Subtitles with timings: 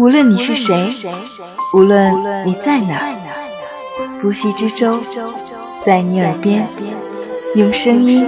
[0.00, 0.88] 无论你是谁，
[1.74, 2.10] 无论
[2.46, 3.14] 你在哪，
[4.18, 4.98] 不息之舟
[5.84, 6.66] 在你耳边，
[7.54, 8.26] 用声音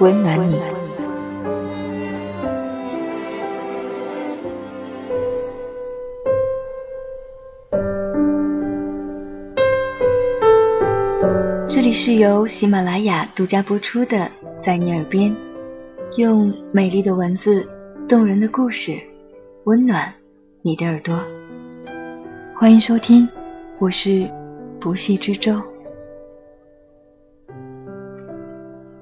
[0.00, 0.60] 温暖你。
[11.70, 14.16] 这里是由喜马拉雅独家播出的
[14.58, 15.30] 《在你耳边》，
[16.16, 17.64] 用美丽的文字、
[18.08, 18.98] 动人的故事，
[19.62, 20.12] 温暖。
[20.60, 21.16] 你的耳朵，
[22.56, 23.28] 欢迎收听，
[23.78, 24.28] 我是
[24.80, 25.62] 不系之舟。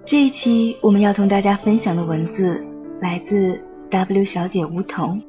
[0.05, 2.63] 这一期我们要同大家分享的文字
[3.01, 5.23] 来自 W 小姐梧桐。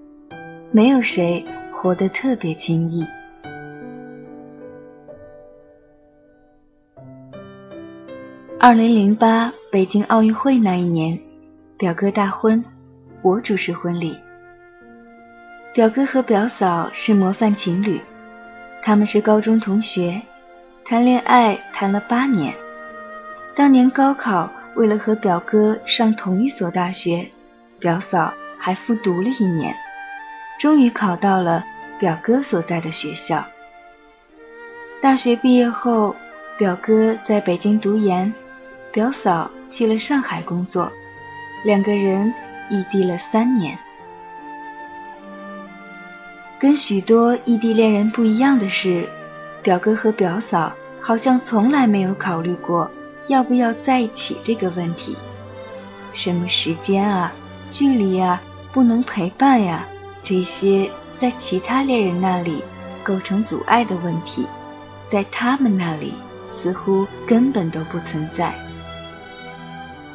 [0.69, 3.05] 没有谁活得特别轻易。
[8.59, 11.17] 二零零八北京奥运会那一年，
[11.77, 12.61] 表哥大婚，
[13.21, 14.13] 我主持婚礼。
[15.73, 18.01] 表哥和表嫂是模范情侣，
[18.81, 20.21] 他们是高中同学，
[20.83, 22.53] 谈恋爱谈了八年。
[23.55, 27.27] 当年高考，为了和表哥上同一所大学，
[27.79, 29.75] 表嫂还复读了一年，
[30.59, 31.63] 终于考到了
[31.99, 33.45] 表哥所在的学校。
[34.99, 36.15] 大学毕业后，
[36.57, 38.33] 表哥在北京读研，
[38.91, 40.91] 表嫂去了上海工作，
[41.63, 42.33] 两个人
[42.69, 43.77] 异地了三年。
[46.59, 49.07] 跟许多异地恋人不一样的是，
[49.61, 52.89] 表哥和表嫂好像从来没有考虑过
[53.27, 55.15] 要不要在一起这个问题。
[56.13, 57.31] 什么时间啊、
[57.71, 58.41] 距离啊、
[58.73, 59.85] 不能陪伴呀，
[60.23, 62.63] 这些在其他恋人那里
[63.03, 64.47] 构成阻碍的问题，
[65.09, 66.15] 在他们那里
[66.51, 68.51] 似乎根本都不存在，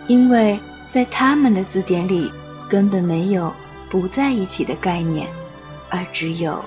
[0.09, 0.59] 因为
[0.91, 2.33] 在他们的字典里
[2.69, 3.55] 根本没有
[3.89, 5.29] 不在一起的概念。
[5.93, 6.65] 而只有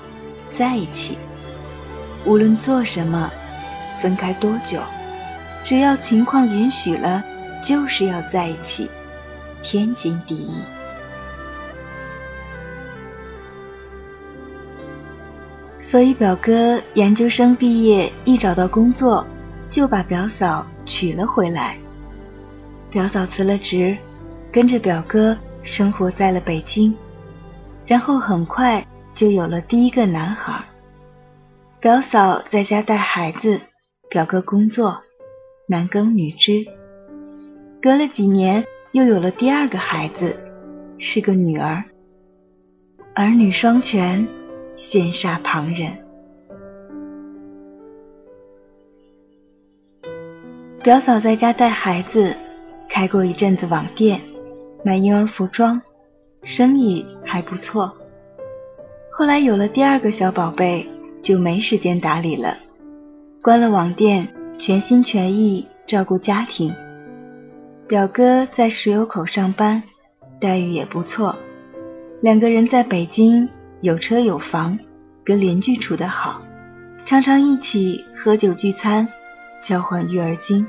[0.56, 1.18] 在一起，
[2.26, 3.28] 无论做什么，
[4.00, 4.80] 分开多久，
[5.64, 7.24] 只要情况允许了，
[7.64, 8.88] 就是要在一起，
[9.64, 10.62] 天经地义。
[15.82, 19.26] 所以表哥研究生毕业一找到工作，
[19.72, 21.76] 就把表嫂娶了回来。
[22.92, 23.98] 表嫂辞了职，
[24.52, 26.96] 跟着表哥生活在了北京，
[27.88, 28.86] 然后很快。
[29.16, 30.64] 就有了第一个男孩。
[31.80, 33.62] 表嫂在家带孩子，
[34.10, 35.02] 表哥工作，
[35.68, 36.66] 男耕女织。
[37.82, 40.38] 隔了几年，又有了第二个孩子，
[40.98, 41.84] 是个女儿。
[43.14, 44.28] 儿女双全，
[44.76, 45.98] 羡煞旁人。
[50.84, 52.36] 表嫂在家带孩子，
[52.90, 54.20] 开过一阵子网店，
[54.84, 55.82] 卖婴儿服装，
[56.44, 57.96] 生意还不错。
[59.18, 60.86] 后来有了第二个小宝贝，
[61.24, 62.58] 就没时间打理了，
[63.42, 64.28] 关了网店，
[64.60, 66.76] 全心全意照顾家庭。
[67.88, 69.82] 表哥在石油口上班，
[70.42, 71.34] 待遇也不错，
[72.22, 73.48] 两个人在北京
[73.80, 74.78] 有车有房，
[75.24, 76.42] 跟邻居处得好，
[77.06, 79.08] 常常一起喝酒聚餐，
[79.64, 80.68] 交换育儿经。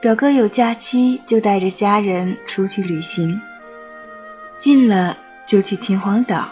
[0.00, 3.38] 表哥有假期就带着家人出去旅行，
[4.56, 6.48] 近了就去秦皇岛。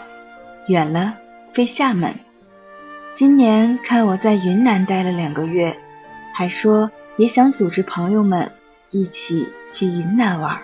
[0.67, 1.15] 远了，
[1.53, 2.15] 飞厦门。
[3.15, 5.77] 今年看我在云南待了两个月，
[6.33, 8.49] 还说也想组织朋友们
[8.89, 10.57] 一起去云南玩。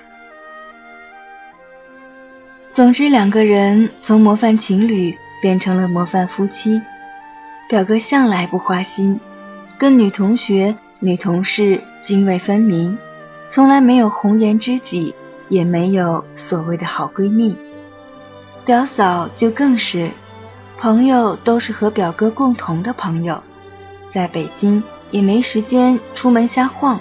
[2.71, 6.81] 总之，两个人从模范情侣变成了模范夫妻。
[7.67, 9.19] 表哥向来不花心，
[9.77, 12.97] 跟女同学、女同事泾渭分明，
[13.49, 15.13] 从来没有红颜知己，
[15.49, 17.55] 也没有所谓的好闺蜜。
[18.65, 20.11] 表嫂就更是，
[20.77, 23.41] 朋友都是和表哥共同的朋友，
[24.11, 26.99] 在北京也没时间出门瞎晃，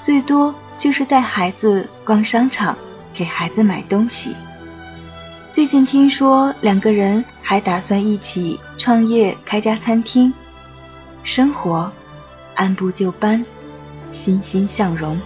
[0.00, 2.76] 最多就是带孩子逛商场，
[3.14, 4.34] 给孩子买东西。
[5.52, 10.32] 最近听说两个人还打算一起创业开家餐厅，
[11.22, 11.90] 生活
[12.54, 13.44] 按部就班，
[14.10, 15.18] 欣欣向荣。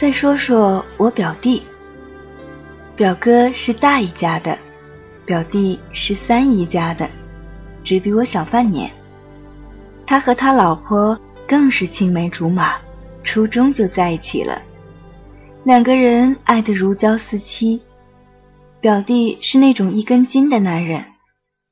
[0.00, 1.60] 再说说我表弟，
[2.94, 4.56] 表哥是大姨家的，
[5.26, 7.10] 表弟是三姨家的，
[7.82, 8.88] 只比我小半年。
[10.06, 11.18] 他和他老婆
[11.48, 12.76] 更是青梅竹马，
[13.24, 14.62] 初中就在一起了，
[15.64, 17.82] 两个人爱得如胶似漆。
[18.80, 21.04] 表弟是那种一根筋的男人，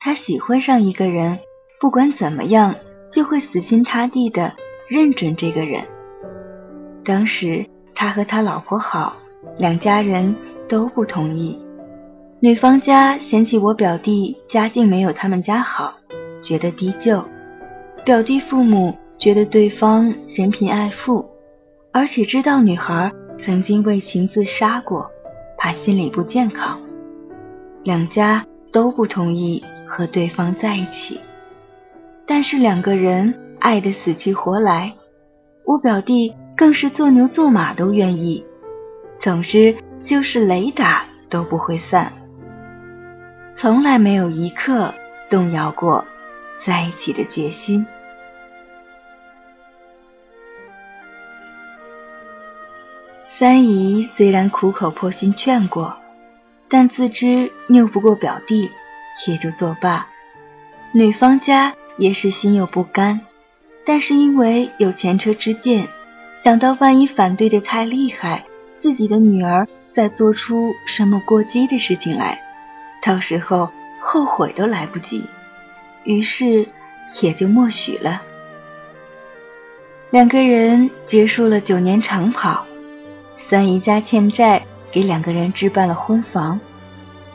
[0.01, 1.39] 他喜欢上一个人，
[1.81, 2.75] 不管怎么样，
[3.09, 4.53] 就会死心塌地的
[4.89, 5.85] 认准这个人。
[7.05, 7.65] 当时
[7.97, 9.17] 他和他老婆好，
[9.59, 10.37] 两家人
[10.69, 11.59] 都不同意。
[12.41, 15.95] 女方家嫌弃我表弟家境没有他们家好，
[16.43, 17.25] 觉得低就；
[18.05, 21.27] 表弟父母觉得对方嫌贫爱富，
[21.91, 25.11] 而且知道女孩曾经为情自杀过，
[25.57, 26.79] 怕心理不健康。
[27.83, 31.19] 两家都不同意和对方在一起，
[32.27, 34.93] 但是两个人爱得死去活来，
[35.65, 38.45] 我表弟更是做牛做马都愿意。
[39.19, 42.13] 总之就是雷打都不会散，
[43.55, 44.95] 从来没有一刻
[45.29, 46.05] 动摇过
[46.57, 47.87] 在一起的决心。
[53.25, 55.97] 三姨虽然苦口婆心劝过。
[56.69, 58.69] 但自知拗不过表弟，
[59.29, 60.09] 也就作罢。
[60.93, 63.21] 女方家也是心有不甘，
[63.85, 65.87] 但是因为有前车之鉴，
[66.43, 68.45] 想到万一反对的太厉害，
[68.77, 72.41] 自己的女儿再做出什么过激的事情来，
[73.03, 75.25] 到时候后悔都来不及，
[76.05, 76.69] 于是
[77.21, 78.23] 也就默许了。
[80.11, 82.65] 两个人结束了九年长跑，
[83.37, 84.65] 三姨家欠债。
[84.93, 86.59] 给两个人置办了婚房，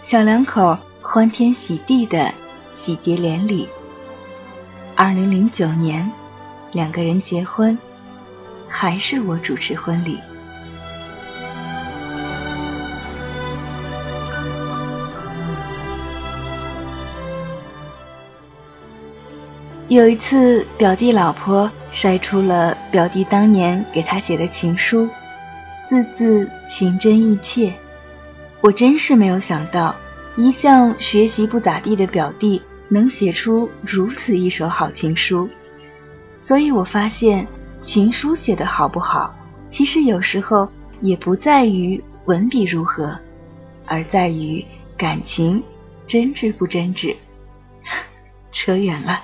[0.01, 2.33] 小两口欢天喜地的
[2.74, 3.68] 喜结连理。
[4.95, 6.09] 二零零九年，
[6.71, 7.77] 两个人结婚，
[8.71, 10.18] 还是我主持婚礼。
[19.89, 25.09] 有一次，表弟老婆晒出了表弟当年给他写的情书。
[25.89, 27.74] 字字情真意切，
[28.62, 29.94] 我真是没有想到，
[30.38, 35.50] 一向学习不咋地的表弟能写出如此一首好情书。
[36.38, 37.45] 所以我发现，
[37.81, 39.33] 情书写的好不好，
[39.68, 40.69] 其实有时候
[41.01, 43.19] 也不在于文笔如何，
[43.88, 44.63] 而在于
[44.95, 45.62] 感情
[46.06, 47.16] 真挚不真挚。
[48.54, 49.24] 扯远了。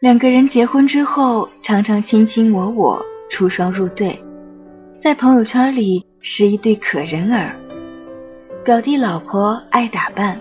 [0.00, 3.00] 两个人结婚之后，常常卿卿我我，
[3.30, 4.20] 出双入对，
[5.00, 7.56] 在朋友圈里是一对可人儿。
[8.64, 10.40] 表弟老婆爱打扮，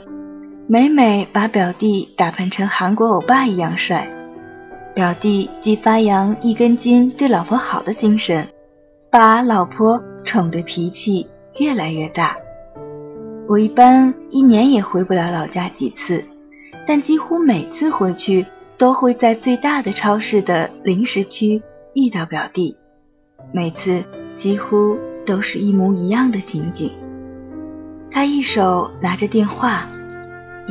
[0.68, 4.08] 每每把表弟打扮成韩国欧巴一样帅。
[4.96, 8.48] 表弟既发扬一根筋对老婆好的精神，
[9.10, 11.28] 把老婆宠的脾气
[11.60, 12.38] 越来越大。
[13.48, 16.24] 我一般一年也回不了老家几次，
[16.88, 18.46] 但几乎每次回去。
[18.78, 21.62] 都会在最大的超市的零食区
[21.94, 22.76] 遇到表弟，
[23.54, 24.04] 每次
[24.36, 26.92] 几乎都是一模一样的情景。
[28.10, 29.88] 他一手拿着电话，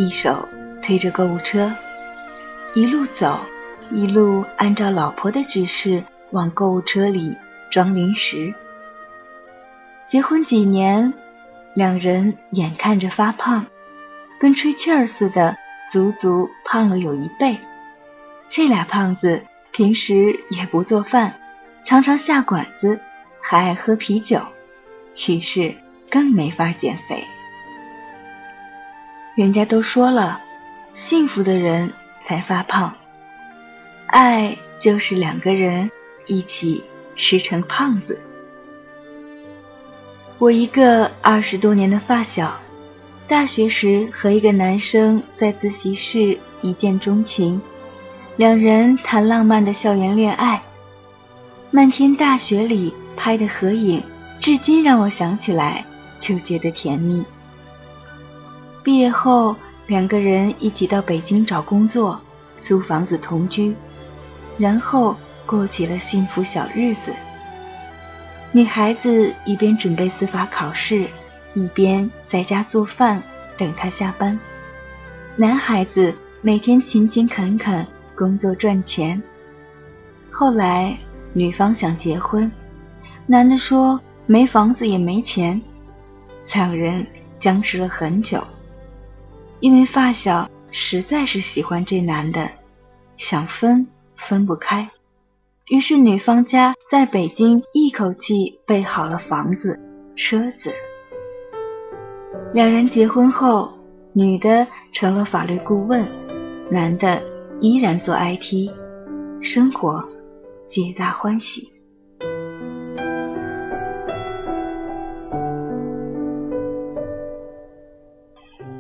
[0.01, 0.49] 一手
[0.81, 1.71] 推着购物车，
[2.73, 3.39] 一路走，
[3.91, 7.37] 一路按照老婆的指示往购物车里
[7.71, 8.55] 装零食。
[10.07, 11.13] 结婚几年，
[11.75, 13.67] 两人眼看着发胖，
[14.41, 15.55] 跟吹气儿似的，
[15.93, 17.59] 足足胖了有一倍。
[18.49, 21.35] 这俩胖子平时也不做饭，
[21.85, 22.99] 常常下馆子，
[23.43, 24.41] 还爱喝啤酒，
[25.29, 25.75] 于是
[26.11, 27.23] 更没法减肥。
[29.37, 30.41] 人家都说了，
[30.93, 31.93] 幸福的人
[32.25, 32.95] 才发胖，
[34.07, 35.91] 爱就是两个人
[36.27, 36.83] 一起
[37.15, 38.21] 吃成胖子。
[40.39, 42.61] 我一个二十多年的发小，
[43.29, 47.61] 大学时和一个男生在自习室一见钟情。
[48.37, 50.61] 两人谈浪漫的校园恋爱，
[51.71, 54.03] 漫天大雪里拍的合影，
[54.41, 55.85] 至今让我想起来
[56.19, 57.25] 就觉得甜蜜。
[58.83, 59.55] 毕业后，
[59.87, 62.21] 两个人一起到北京找工作，
[62.61, 63.75] 租房子同居，
[64.57, 67.13] 然后过起了幸福小日子。
[68.53, 71.09] 女孩子一边准备司法考试，
[71.55, 73.23] 一边在家做饭
[73.57, 74.39] 等他下班；
[75.37, 77.87] 男孩子每天勤勤恳恳。
[78.17, 79.23] 工作赚钱。
[80.31, 80.95] 后来
[81.33, 82.53] 女方想结婚，
[83.25, 85.59] 男的说没房子也没钱，
[86.53, 87.07] 两人
[87.39, 88.47] 僵持了很久。
[89.61, 92.51] 因为发小实在是喜欢这男的，
[93.17, 93.87] 想分
[94.17, 94.91] 分不开，
[95.69, 99.79] 于是女方家在北京一口气备好了房子、
[100.17, 100.73] 车子。
[102.53, 103.73] 两人结婚后，
[104.13, 106.07] 女的成了法律顾问，
[106.71, 107.23] 男的。
[107.63, 108.71] 依然做 IT，
[109.43, 110.03] 生活
[110.67, 111.69] 皆大欢喜。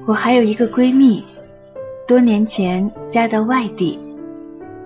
[0.07, 1.25] 我还有一个闺蜜，
[2.09, 3.99] 多年前嫁到外地，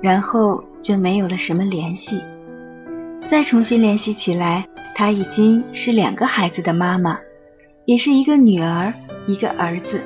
[0.02, 2.20] 然后就没有了什么联系。
[3.28, 7.18] 再重新联系起来，她已经是两个孩子的妈妈，
[7.86, 8.92] 也是一个女儿，
[9.26, 10.00] 一个儿子。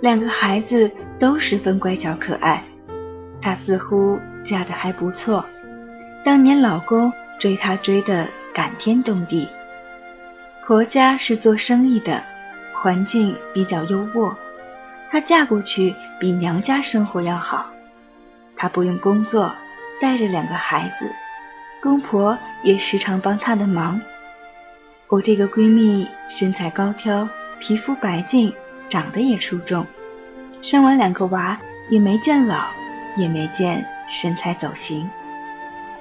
[0.00, 2.62] 两个孩子都十分乖巧可爱。
[3.42, 5.44] 她似乎嫁得还不错，
[6.24, 9.48] 当年老公追她追得感天动地。
[10.66, 12.22] 婆家是做生意的，
[12.82, 14.34] 环境比较优渥，
[15.10, 17.66] 她嫁过去比娘家生活要好。
[18.56, 19.52] 她不用工作，
[20.00, 21.10] 带着两个孩子。
[21.82, 24.00] 公婆也时常帮她的忙。
[25.08, 28.54] 我这个闺蜜身材高挑，皮肤白净，
[28.88, 29.86] 长得也出众，
[30.62, 31.58] 生完两个娃
[31.90, 32.68] 也没见老，
[33.14, 35.08] 也没见身材走形。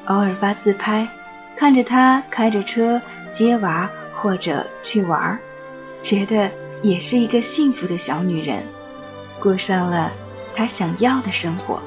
[0.05, 1.05] 偶尔发自拍，
[1.57, 5.37] 看着她开着车接娃或者去玩，
[6.01, 6.49] 觉得
[6.81, 8.63] 也是一个幸福的小女人，
[9.39, 10.11] 过上了
[10.55, 11.81] 她想要的生活。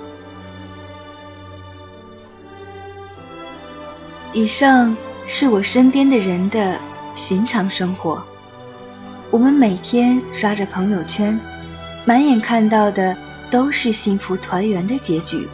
[4.32, 4.96] 以上
[5.26, 6.78] 是我身边的人的
[7.14, 8.22] 寻常生活。
[9.30, 11.38] 我们每天刷着朋友圈，
[12.04, 13.16] 满眼看到的
[13.50, 15.48] 都是幸福团圆的结局，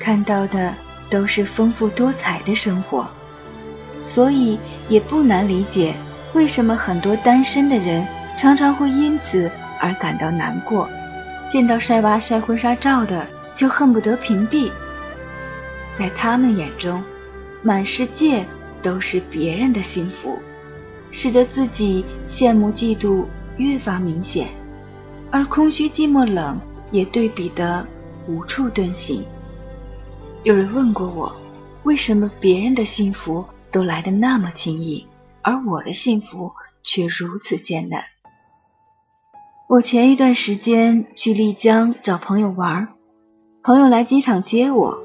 [0.00, 0.74] 看到的
[1.08, 3.06] 都是丰富多彩的生活，
[4.02, 5.94] 所以也不难理解
[6.34, 8.06] 为什么很多单身的人
[8.38, 10.88] 常常会因此而感到难过，
[11.50, 14.70] 见到晒娃晒婚纱照的就恨不得屏蔽。
[15.98, 17.02] 在他们眼中。
[17.60, 18.46] 满世界
[18.80, 20.38] 都是别人的幸福，
[21.10, 23.24] 使得自己羡慕嫉妒
[23.56, 24.48] 越发明显，
[25.32, 26.56] 而空虚寂寞冷
[26.92, 27.84] 也对比得
[28.28, 29.24] 无处遁形。
[30.44, 31.34] 有人问过我，
[31.82, 35.04] 为什么别人的幸福都来得那么轻易，
[35.42, 36.52] 而我的幸福
[36.84, 38.04] 却如此艰难？
[39.68, 42.88] 我前一段时间去丽江找朋友玩，
[43.62, 44.98] 朋友来机场接我，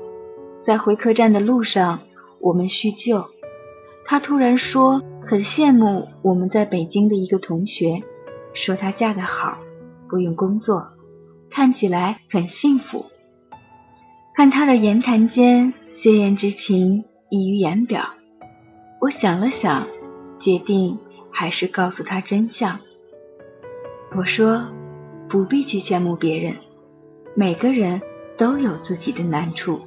[0.64, 2.00] 在回客栈的路上。
[2.40, 3.26] 我们叙旧，
[4.06, 8.04] 他突然说很羡慕我们在北京的一个同学，
[8.54, 9.58] 说她嫁得好，
[10.08, 10.88] 不用工作，
[11.50, 13.06] 看起来很幸福。
[14.34, 18.12] 看他的言谈间鲜艳之情溢于言表，
[19.02, 19.88] 我想了想，
[20.40, 20.98] 决定
[21.32, 22.80] 还是告诉他真相。
[24.16, 24.62] 我说
[25.28, 26.56] 不必去羡慕别人，
[27.36, 28.00] 每个人
[28.38, 29.82] 都有自己的难处，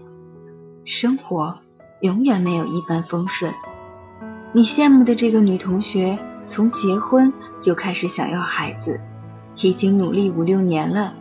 [0.85, 1.57] 生活。
[2.01, 3.55] 永远没有一帆风顺。
[4.53, 9.01] 你羡慕的这个女同学，从结婚就开始想要孩子，
[9.57, 11.15] 已经努力五六年了，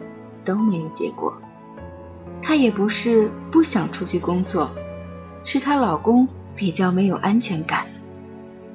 [0.44, 1.34] 都没有结果。
[2.42, 4.70] 她也不是不想出去工作，
[5.46, 7.86] 是她老公比较没有安全感。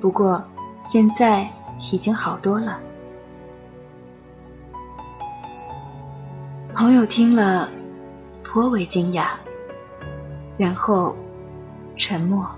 [0.01, 0.43] 不过
[0.91, 1.47] 现在
[1.93, 2.81] 已经好多了。
[6.75, 7.69] 朋友听了
[8.43, 9.29] 颇为惊讶，
[10.57, 11.15] 然后。
[11.97, 12.49] 沉默。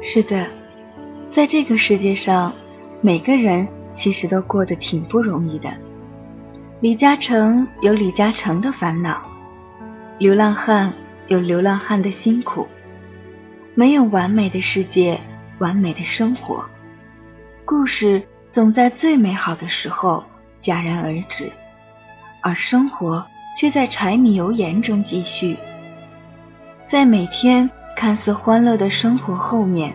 [0.00, 0.46] 是的，
[1.30, 2.50] 在这个世界上，
[3.02, 5.70] 每个人其实都过得挺不容易的。
[6.80, 9.20] 李嘉诚有李嘉诚的烦恼，
[10.16, 10.90] 流浪汉
[11.26, 12.66] 有流浪汉的辛苦，
[13.74, 15.20] 没有完美的世界，
[15.58, 16.64] 完美的生活。
[17.74, 20.22] 故事总在最美好的时候
[20.60, 21.50] 戛然而止。
[22.42, 23.26] 而生活
[23.56, 25.56] 却在柴米油盐中继续，
[26.84, 29.94] 在每天看似欢乐的生活后面，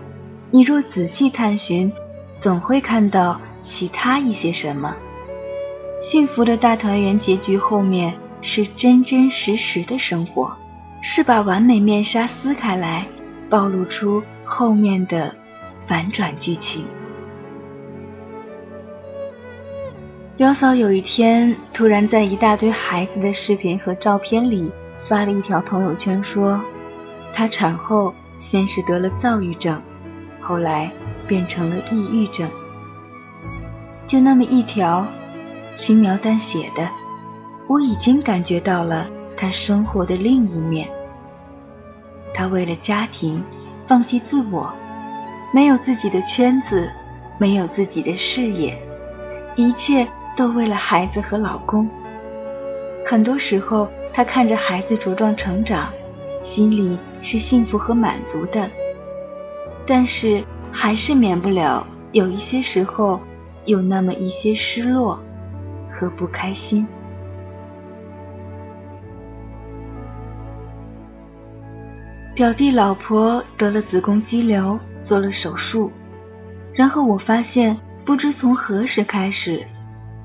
[0.49, 1.93] 你若仔细探寻，
[2.41, 4.95] 总会看到其他一些什么。
[5.99, 10.51] 幸福的大团圆结局后面是真真实实的生活，
[10.99, 13.05] 是把完美面纱撕开来，
[13.47, 15.31] 暴露出后面的
[15.85, 16.83] 反转剧情。
[20.37, 24.71] 表嫂有一天突然在一大堆孩子的视频和照片里
[25.03, 26.61] 发了一条朋友圈，说
[27.33, 29.81] 她产后先是得了躁郁症，
[30.39, 30.91] 后来
[31.25, 32.47] 变成了抑郁症。
[34.05, 35.07] 就那么一条，
[35.73, 36.87] 轻描淡写的，
[37.65, 40.87] 我已经感觉到了她生活的另一面。
[42.31, 43.43] 她为了家庭
[43.87, 44.71] 放弃自我，
[45.51, 46.91] 没有自己的圈子，
[47.39, 48.79] 没有自己的事业，
[49.55, 50.07] 一切。
[50.37, 51.89] 都为了孩子和老公。
[53.03, 55.91] 很多时候，她看着孩子茁壮成长，
[56.43, 58.69] 心里是幸福和满足的，
[59.87, 63.19] 但是还是免不了有一些时候
[63.65, 65.19] 有那么一些失落
[65.91, 66.87] 和不开心。
[72.35, 75.91] 表弟老婆得了子宫肌瘤，做了手术，
[76.75, 77.75] 然后我发现
[78.05, 79.65] 不知从何时开始，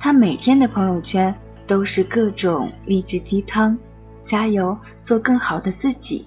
[0.02, 1.32] 他每天的朋友圈
[1.64, 3.78] 都是各种励志鸡汤，
[4.20, 6.26] 加油，做更好的自己。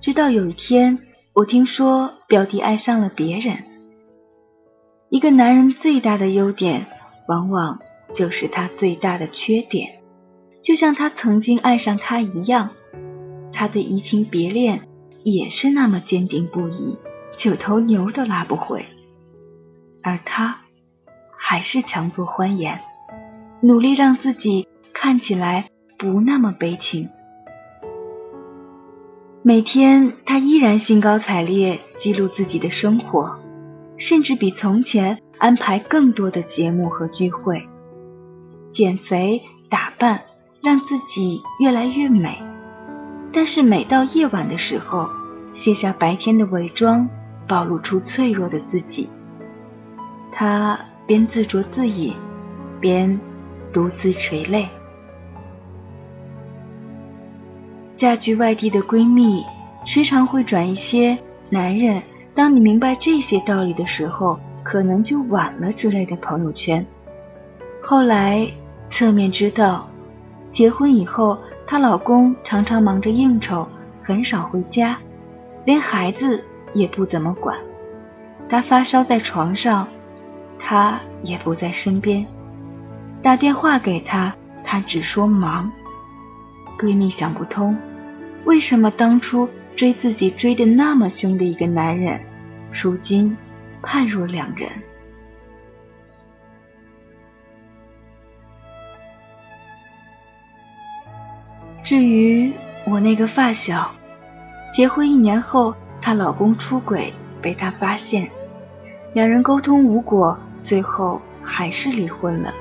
[0.00, 0.98] 直到有一天，
[1.34, 3.58] 我听说表弟爱上了别人。
[5.08, 6.88] 一个男人最大的优点，
[7.28, 7.78] 往往
[8.12, 10.00] 就是他最大的缺点，
[10.60, 12.70] 就像他曾经爱上他一样，
[13.52, 14.88] 他的移情别恋
[15.22, 16.98] 也是那么坚定不移，
[17.36, 18.84] 九头牛都拉不回。
[20.02, 20.62] 而他，
[21.38, 22.80] 还是强作欢颜，
[23.62, 27.08] 努力让自己看起来不那么悲情。
[29.42, 33.38] 每天，他依然兴高采烈记录自己的生活，
[33.96, 37.66] 甚至比从前安排更多的节目和聚会，
[38.70, 39.40] 减肥、
[39.70, 40.20] 打扮，
[40.60, 42.36] 让自己越来越美。
[43.32, 45.08] 但是，每到夜晚的时候，
[45.54, 47.08] 卸下白天的伪装，
[47.46, 49.08] 暴露出脆弱的自己。
[50.32, 50.78] 他
[51.08, 52.12] 边自酌自饮，
[52.78, 53.18] 边
[53.72, 54.68] 独自垂泪。
[57.96, 59.42] 嫁居外地的闺蜜
[59.86, 61.16] 时常会转一些
[61.48, 62.02] “男人，
[62.34, 66.84] 当你明白这些道理的时候，可能就晚了”之类的朋友圈。
[67.82, 68.46] 后来
[68.90, 69.88] 侧面知道，
[70.52, 73.66] 结婚以后，她老公常常忙着应酬，
[74.02, 74.98] 很少回家，
[75.64, 77.56] 连孩子也不怎么管。
[78.46, 79.88] 她发烧在床上。
[80.58, 82.26] 他也不在身边，
[83.22, 84.34] 打电话给他，
[84.64, 85.70] 他只说忙。
[86.78, 87.76] 闺蜜想不通，
[88.44, 92.20] 为什么当初追自己追的那么凶的一个男人，
[92.72, 93.36] 如今
[93.82, 94.70] 判若两人。
[101.82, 102.52] 至于
[102.84, 103.90] 我那个发小，
[104.72, 108.30] 结婚一年后，她老公出轨被她发现，
[109.14, 110.38] 两人沟通无果。
[110.58, 112.52] 最后还是离婚了。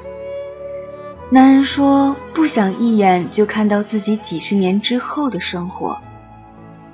[1.30, 5.98] 男人说不想一眼就看到自己几十年之后的生活，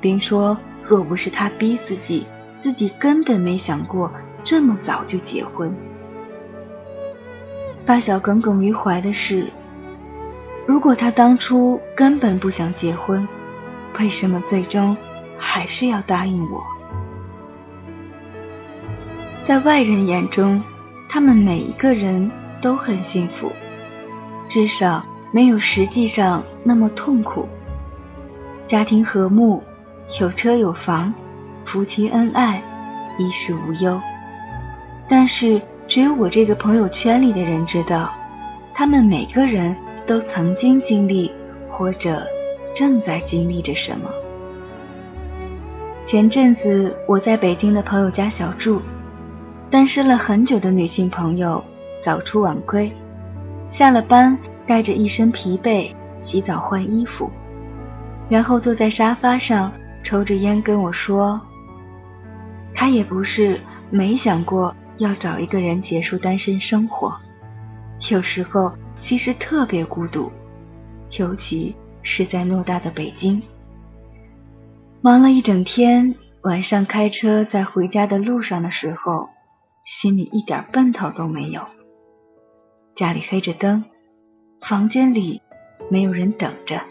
[0.01, 2.25] 并说若不是他逼自己，
[2.61, 4.11] 自己根本没想过
[4.43, 5.71] 这么早就结婚。
[7.85, 9.45] 发小耿耿于怀的是，
[10.65, 13.27] 如果他当初根本不想结婚，
[13.99, 14.97] 为什么最终
[15.37, 16.63] 还是要答应我？
[19.43, 20.59] 在外人眼中。
[21.13, 23.51] 他们每一个人都很幸福，
[24.47, 27.47] 至少没有实际上那么痛苦。
[28.65, 29.61] 家庭和睦，
[30.19, 31.13] 有车有房，
[31.65, 32.59] 夫妻恩爱，
[33.19, 34.01] 衣食无忧。
[35.07, 38.11] 但是，只有我这个朋友圈里的人知道，
[38.73, 39.75] 他们每个人
[40.07, 41.31] 都曾经经历，
[41.69, 42.25] 或者
[42.73, 44.09] 正在经历着什么。
[46.05, 48.81] 前阵子我在北京的朋友家小住。
[49.73, 51.63] 单身了很久的女性朋友
[51.99, 52.95] 早出晚归，
[53.71, 57.27] 下了班带着一身疲惫洗澡换衣服，
[58.29, 61.41] 然后坐在沙发上抽着烟跟我说
[62.71, 63.59] ：“她也不是
[63.89, 67.11] 没想过要找一个人结束单身生活，
[68.11, 70.31] 有时候其实特别孤独，
[71.17, 73.41] 尤其是在偌大的北京，
[75.01, 79.29] 忙了一整天，晚上开车在回家的路上的时候。”
[79.83, 81.61] 心里一点奔头都没有。
[82.95, 83.83] 家里黑着灯，
[84.67, 85.41] 房间里
[85.89, 86.81] 没有人等着。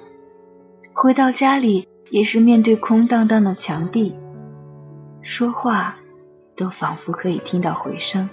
[0.92, 4.14] 回到家里也是面对空荡荡的墙壁，
[5.22, 5.96] 说话
[6.54, 8.28] 都仿佛可以听到回声。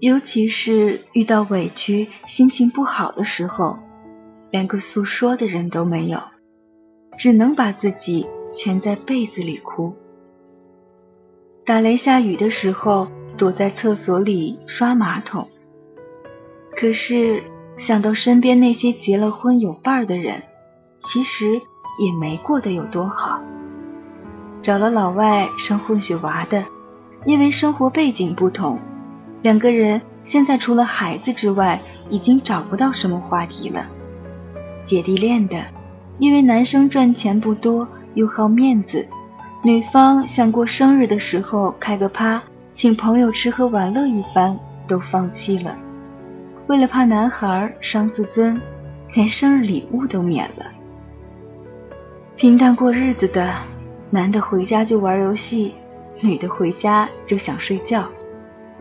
[0.00, 3.78] 尤其是遇到委屈、心情不好的时候，
[4.50, 6.20] 连个诉说的人都没有，
[7.16, 9.94] 只能把自己蜷在被子里哭。
[11.64, 15.48] 打雷下雨的时候，躲在厕所里刷马桶。
[16.76, 17.40] 可是
[17.78, 20.42] 想到身边那些结了婚有伴儿的人，
[20.98, 21.60] 其实
[22.00, 23.40] 也没过得有多好。
[24.60, 26.64] 找了老外生混血娃的，
[27.26, 28.80] 因为生活背景不同，
[29.40, 33.86] 两个人现在除了孩子之外，已经找不到什么话题了。
[34.84, 35.64] 姐弟恋的，
[36.18, 39.06] 因为男生赚钱不多，又好面子。
[39.64, 42.42] 女方想过生日的时候开个趴，
[42.74, 45.76] 请朋友吃喝玩乐一番，都放弃了。
[46.66, 48.60] 为了怕男孩伤自尊，
[49.14, 50.66] 连生日礼物都免了。
[52.34, 53.54] 平淡过日子的，
[54.10, 55.72] 男的回家就玩游戏，
[56.20, 58.04] 女的回家就想睡觉。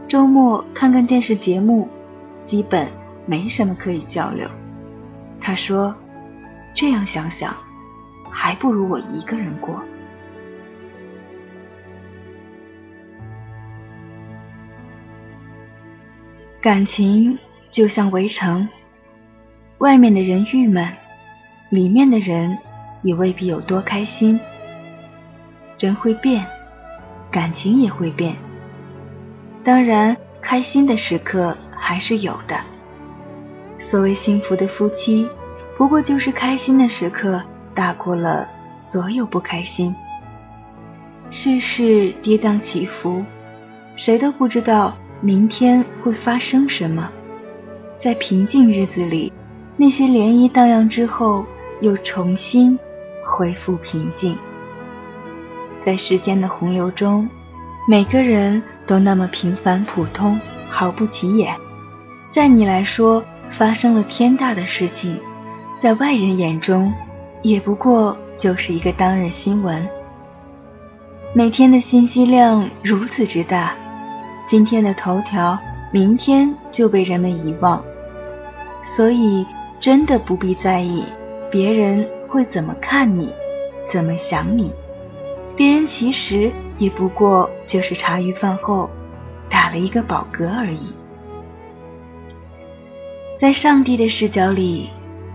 [0.07, 1.87] 周末看看电视节目，
[2.43, 2.87] 基本
[3.27, 4.49] 没什么可以交流。
[5.39, 5.93] 他说
[6.73, 7.55] ：“这样想想，
[8.31, 9.79] 还不如我一个人过。”
[16.61, 17.39] 感情
[17.71, 18.69] 就像围城，
[19.79, 20.87] 外面的人郁闷，
[21.71, 22.55] 里面的人
[23.01, 24.39] 也未必有多开心。
[25.79, 26.45] 人会变，
[27.31, 28.35] 感情也会变。
[29.63, 32.55] 当然，开心的时刻还是有的。
[33.79, 35.27] 所谓幸福的夫妻，
[35.75, 37.41] 不过就是开心的时刻
[37.73, 38.47] 大过了
[38.79, 39.95] 所有不开心。
[41.31, 43.25] 世事跌宕起伏，
[43.95, 44.95] 谁都不知道。
[45.23, 47.07] 明天会发生什么？
[47.99, 49.31] 在平静日子里，
[49.77, 51.45] 那些涟漪荡漾之后，
[51.79, 52.77] 又重新
[53.23, 54.35] 恢复平静。
[55.85, 57.29] 在时间的洪流中，
[57.87, 61.55] 每个人都那么平凡普通，毫不起眼。
[62.31, 65.19] 在你来说，发生了天大的事情，
[65.79, 66.91] 在外人眼中，
[67.43, 69.87] 也不过就是一个当日新闻。
[71.35, 73.75] 每天的信息量如此之大。
[74.51, 75.57] 今天的头条，
[75.93, 77.81] 明天就被人们遗忘，
[78.83, 79.45] 所以
[79.79, 81.05] 真的不必在意
[81.49, 83.31] 别人会怎么看你，
[83.89, 84.73] 怎么想你。
[85.55, 88.89] 别人其实也不过就是茶余饭后
[89.49, 90.93] 打了一个饱嗝而已。
[93.39, 94.89] 在上帝的视角里，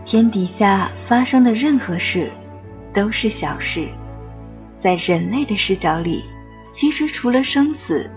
[0.05, 2.31] 天底下发生的任何事
[2.93, 3.89] 都是小事；
[4.77, 6.23] 在人类的视角里，
[6.71, 8.11] 其实除了生死。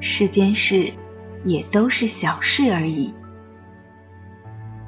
[0.00, 0.92] 世间事，
[1.44, 3.12] 也都是小事而已。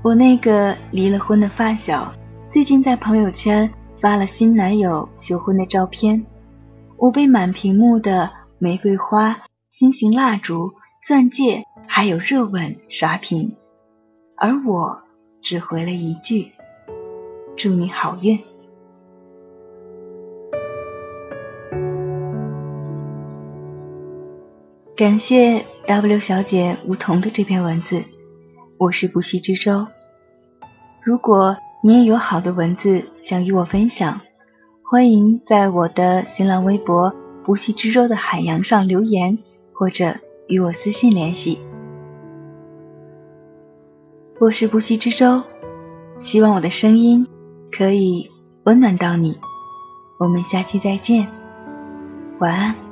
[0.03, 2.12] 我那个离了婚的发小，
[2.51, 6.25] 最近在朋友圈发了新男友求婚的照片，
[6.96, 9.37] 我被满屏幕的玫瑰花、
[9.70, 10.72] 心形蜡烛、
[11.07, 13.55] 钻戒，还有热吻刷屏，
[14.37, 15.03] 而我
[15.40, 16.53] 只回了一句
[17.57, 18.38] ：“祝你好运。”
[24.94, 28.05] 感谢 W 小姐梧桐的这篇文字，
[28.78, 29.87] 我是不息之舟。
[31.02, 34.20] 如果你也有好的文字想与我分享，
[34.85, 39.38] 欢迎在我的新浪微博“不息之舟”的海洋上留言，
[39.72, 40.14] 或者
[40.46, 41.59] 与我私信联系。
[44.38, 45.42] 我是不息之舟，
[46.20, 47.26] 希望我的声音
[47.70, 48.31] 可以
[48.64, 49.38] 温暖到你。
[50.18, 51.26] 我们下期再见，
[52.40, 52.91] 晚安。